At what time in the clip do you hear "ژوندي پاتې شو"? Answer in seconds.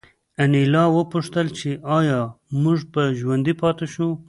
3.19-4.07